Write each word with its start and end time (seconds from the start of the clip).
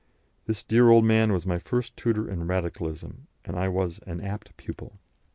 This 0.47 0.63
dear 0.63 0.89
old 0.89 1.05
man 1.05 1.31
was 1.31 1.45
my 1.45 1.59
first 1.59 1.95
tutor 1.95 2.27
in 2.27 2.47
Radicalism, 2.47 3.27
and 3.45 3.55
I 3.55 3.67
was 3.67 3.99
an 4.07 4.19
apt 4.19 4.57
pupil. 4.57 4.97